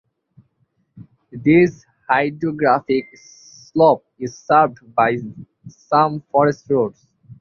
[1.31, 5.17] This hydrographic slope is served by
[5.67, 7.05] some forest roads.